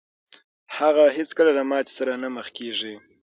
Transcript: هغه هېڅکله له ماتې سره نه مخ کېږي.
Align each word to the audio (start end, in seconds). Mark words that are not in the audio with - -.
هغه 0.77 1.05
هېڅکله 1.17 1.51
له 1.57 1.63
ماتې 1.69 1.91
سره 1.97 2.11
نه 2.23 2.29
مخ 2.35 2.47
کېږي. 2.57 2.93